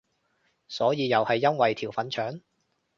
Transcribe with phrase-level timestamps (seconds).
[0.67, 2.41] 所以又係因為條粉腸？